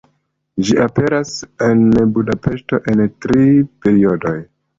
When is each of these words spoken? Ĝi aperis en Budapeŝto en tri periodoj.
Ĝi 0.69 0.77
aperis 0.85 1.33
en 1.65 1.83
Budapeŝto 2.15 2.81
en 2.95 3.05
tri 3.27 3.45
periodoj. 3.87 4.35